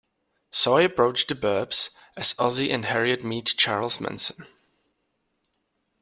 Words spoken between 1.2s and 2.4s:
"The 'Burbs" as